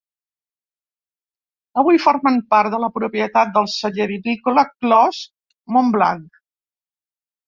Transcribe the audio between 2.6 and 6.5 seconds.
de la propietat del celler vinícola Clos Mont-Blanc.